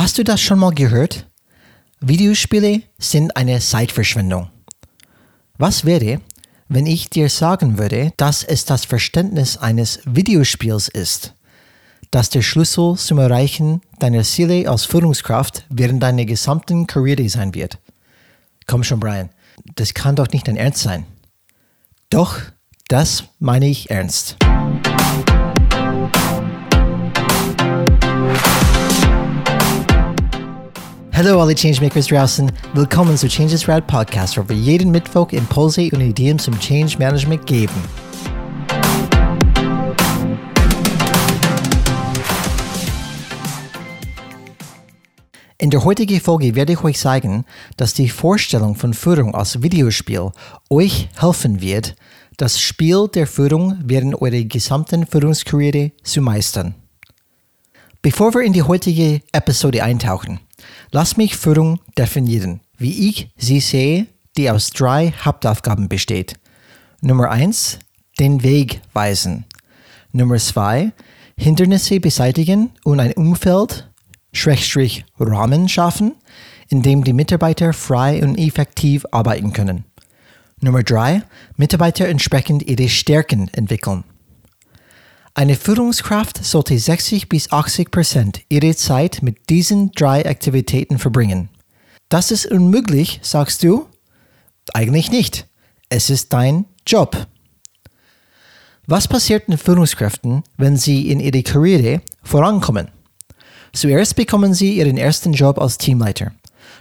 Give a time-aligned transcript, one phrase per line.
[0.00, 1.26] Hast du das schon mal gehört?
[2.00, 4.48] Videospiele sind eine Zeitverschwendung.
[5.58, 6.22] Was wäre,
[6.68, 11.34] wenn ich dir sagen würde, dass es das Verständnis eines Videospiels ist,
[12.10, 17.78] das der Schlüssel zum Erreichen deiner Ziele als Führungskraft während deiner gesamten Karriere sein wird?
[18.66, 19.28] Komm schon, Brian,
[19.74, 21.04] das kann doch nicht dein Ernst sein.
[22.08, 22.40] Doch,
[22.88, 24.38] das meine ich ernst.
[31.22, 36.00] Hallo alle Changemakers draußen, willkommen zu Changes Rad Podcast, wo wir jeden Mittwoch Impulse und
[36.00, 37.74] Ideen zum Change Management geben.
[45.58, 47.44] In der heutigen Folge werde ich euch zeigen,
[47.76, 50.30] dass die Vorstellung von Führung als Videospiel
[50.70, 51.96] euch helfen wird,
[52.38, 56.76] das Spiel der Führung während eurer gesamten Führungskarriere zu meistern.
[58.00, 60.40] Bevor wir in die heutige Episode eintauchen,
[60.90, 66.34] Lass mich Führung definieren, wie ich sie sehe, die aus drei Hauptaufgaben besteht.
[67.00, 67.78] Nummer eins,
[68.18, 69.44] den Weg weisen.
[70.12, 70.92] Nummer zwei,
[71.36, 73.88] Hindernisse beseitigen und ein Umfeld,
[74.32, 76.14] Schrägstrich Rahmen schaffen,
[76.68, 79.84] in dem die Mitarbeiter frei und effektiv arbeiten können.
[80.60, 81.22] Nummer drei,
[81.56, 84.04] Mitarbeiter entsprechend ihre Stärken entwickeln.
[85.34, 91.48] Eine Führungskraft sollte 60 bis 80 Prozent ihrer Zeit mit diesen drei Aktivitäten verbringen.
[92.08, 93.86] Das ist unmöglich, sagst du?
[94.74, 95.46] Eigentlich nicht.
[95.88, 97.26] Es ist dein Job.
[98.86, 102.88] Was passiert mit Führungskräften, wenn sie in ihrer Karriere vorankommen?
[103.72, 106.32] Zuerst bekommen sie ihren ersten Job als Teamleiter.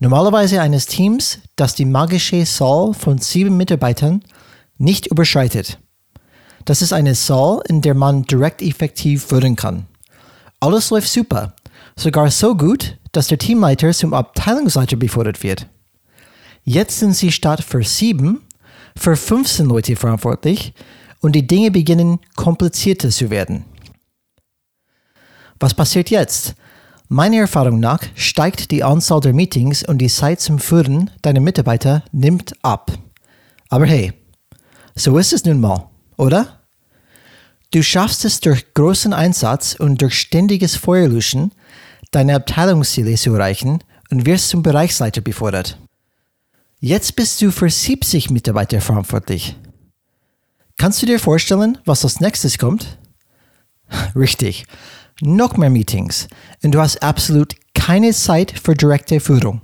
[0.00, 4.24] Normalerweise eines Teams, das die magische Zahl von sieben Mitarbeitern
[4.78, 5.78] nicht überschreitet.
[6.64, 9.86] Das ist eine Zahl, in der man direkt effektiv führen kann.
[10.60, 11.54] Alles läuft super,
[11.96, 15.66] sogar so gut, dass der Teamleiter zum Abteilungsleiter befördert wird.
[16.64, 18.42] Jetzt sind sie statt für sieben
[18.96, 20.74] für 15 Leute verantwortlich
[21.20, 23.64] und die Dinge beginnen komplizierter zu werden.
[25.58, 26.54] Was passiert jetzt?
[27.08, 32.04] Meiner Erfahrung nach steigt die Anzahl der Meetings und die Zeit zum Führen deiner Mitarbeiter
[32.12, 32.92] nimmt ab.
[33.68, 34.12] Aber hey,
[34.94, 36.61] so ist es nun mal oder?
[37.72, 41.52] Du schaffst es durch großen Einsatz und durch ständiges Feuerlöschen,
[42.10, 45.78] deine Abteilungsziele zu erreichen und wirst zum Bereichsleiter befördert.
[46.80, 49.56] Jetzt bist du für 70 Mitarbeiter verantwortlich.
[50.76, 52.98] Kannst du dir vorstellen, was als nächstes kommt?
[54.14, 54.66] Richtig,
[55.22, 56.28] noch mehr Meetings
[56.62, 59.62] und du hast absolut keine Zeit für direkte Führung.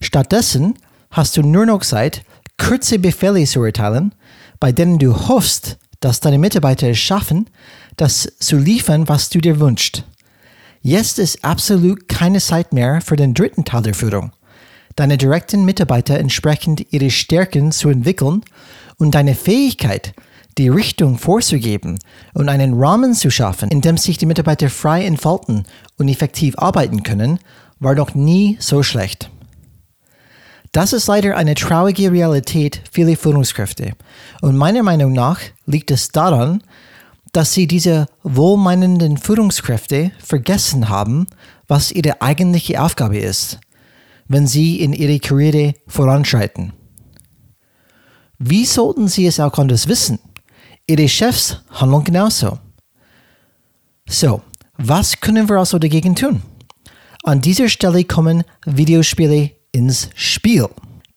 [0.00, 0.74] Stattdessen
[1.12, 2.24] hast du nur noch Zeit,
[2.56, 4.12] kurze Befehle zu erteilen
[4.60, 7.48] bei denen du hoffst, dass deine Mitarbeiter es schaffen,
[7.96, 10.04] das zu liefern, was du dir wünschst.
[10.80, 14.32] Jetzt ist absolut keine Zeit mehr für den dritten Teil der Führung.
[14.96, 18.42] Deine direkten Mitarbeiter entsprechend ihre Stärken zu entwickeln
[18.96, 20.14] und deine Fähigkeit,
[20.56, 21.98] die Richtung vorzugeben
[22.34, 25.64] und einen Rahmen zu schaffen, in dem sich die Mitarbeiter frei entfalten
[25.98, 27.38] und effektiv arbeiten können,
[27.78, 29.30] war noch nie so schlecht.
[30.72, 33.92] Das ist leider eine traurige Realität vieler Führungskräfte.
[34.42, 36.62] Und meiner Meinung nach liegt es daran,
[37.32, 41.26] dass sie diese wohlmeinenden Führungskräfte vergessen haben,
[41.66, 43.60] was ihre eigentliche Aufgabe ist,
[44.26, 46.72] wenn sie in ihrer Karriere voranschreiten.
[48.38, 50.18] Wie sollten sie es auch anders wissen?
[50.86, 52.58] Ihre Chefs handeln genauso.
[54.08, 54.42] So,
[54.76, 56.42] was können wir also dagegen tun?
[57.24, 60.68] An dieser Stelle kommen Videospiele ins Spiel.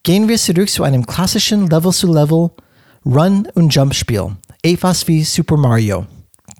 [0.03, 2.49] Gehen wir zurück zu einem klassischen Level-to-Level
[3.05, 6.05] Run- und Jump-Spiel, etwas wie Super Mario.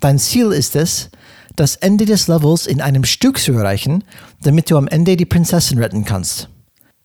[0.00, 1.10] Dein Ziel ist es,
[1.56, 4.04] das Ende des Levels in einem Stück zu erreichen,
[4.42, 6.48] damit du am Ende die Prinzessin retten kannst.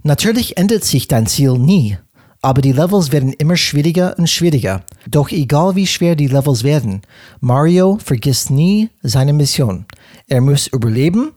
[0.03, 1.97] Natürlich ändert sich dein Ziel nie,
[2.41, 4.83] aber die Levels werden immer schwieriger und schwieriger.
[5.07, 7.01] Doch egal wie schwer die Levels werden,
[7.39, 9.85] Mario vergisst nie seine Mission.
[10.27, 11.31] Er muss überleben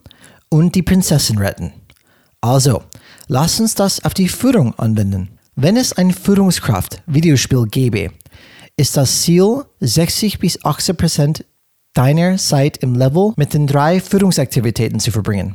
[0.49, 1.73] und die Prinzessin retten.
[2.41, 2.83] Also,
[3.33, 5.39] Lass uns das auf die Führung anwenden.
[5.55, 8.11] Wenn es ein Führungskraft-Videospiel gäbe,
[8.77, 11.45] ist das Ziel 60 bis 80 Prozent
[11.95, 15.55] deiner Zeit im Level mit den drei Führungsaktivitäten zu verbringen.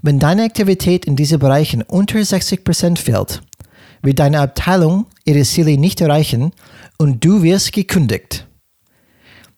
[0.00, 3.42] Wenn deine Aktivität in diesen Bereichen unter 60 Prozent fällt,
[4.00, 6.52] wird deine Abteilung ihre Ziele nicht erreichen
[6.96, 8.46] und du wirst gekündigt.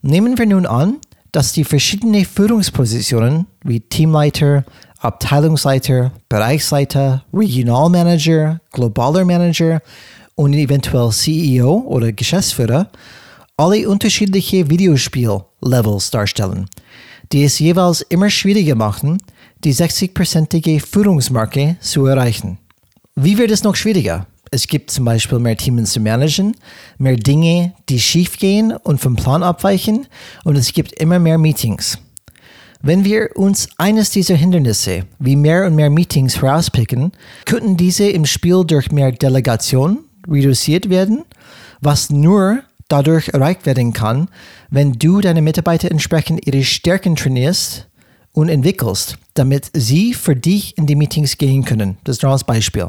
[0.03, 0.97] Nehmen wir nun an,
[1.31, 4.65] dass die verschiedenen Führungspositionen wie Teamleiter,
[5.05, 9.83] Abteilungsleiter, Bereichsleiter, Regionalmanager, globaler Manager
[10.35, 12.89] und eventuell CEO oder Geschäftsführer
[13.59, 16.71] alle unterschiedliche Videospiel-Levels darstellen,
[17.33, 19.19] die es jeweils immer schwieriger machen,
[19.63, 22.59] die 60-prozentige Führungsmarke zu erreichen.
[23.15, 24.27] Wie wird es noch schwieriger?
[24.51, 26.57] Es gibt zum Beispiel mehr Teams zu managen,
[26.97, 30.07] mehr Dinge, die schiefgehen und vom Plan abweichen
[30.45, 31.99] und es gibt immer mehr Meetings.
[32.87, 37.13] Wenn wir uns eines dieser Hindernisse wie mehr und mehr Meetings herauspicken,
[37.47, 41.25] könnten diese im Spiel durch mehr Delegation reduziert werden,
[41.81, 44.29] was nur dadurch erreicht werden kann,
[44.69, 47.89] wenn du deine Mitarbeiter entsprechend ihre Stärken trainierst
[48.33, 51.97] und entwickelst, damit sie für dich in die Meetings gehen können.
[52.05, 52.89] Das ist nur als Beispiel.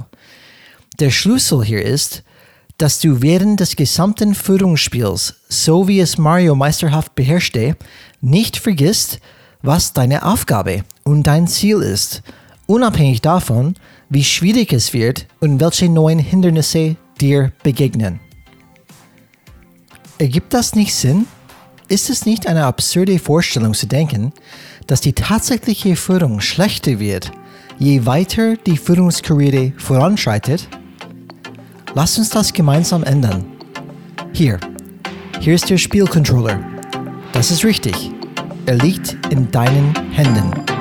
[0.99, 2.21] Der Schlüssel hier ist,
[2.77, 7.77] dass du während des gesamten Führungsspiels, so wie es Mario meisterhaft beherrschte,
[8.19, 9.21] nicht vergisst,
[9.65, 12.21] was deine Aufgabe und dein Ziel ist,
[12.67, 13.75] unabhängig davon,
[14.09, 18.19] wie schwierig es wird und welche neuen Hindernisse dir begegnen.
[20.19, 21.25] Ergibt das nicht Sinn?
[21.87, 24.33] Ist es nicht eine absurde Vorstellung zu denken,
[24.87, 27.31] dass die tatsächliche Führung schlechter wird,
[27.79, 30.67] je weiter die Führungskarriere voranschreitet?
[31.93, 33.45] Lass uns das gemeinsam ändern.
[34.33, 34.59] Hier,
[35.39, 36.59] hier ist der Spielcontroller.
[37.33, 38.11] Das ist richtig.
[38.67, 40.74] Er liegt in deinen Händen.